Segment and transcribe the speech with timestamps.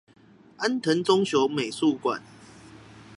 [0.57, 2.23] 安藤忠雄美術館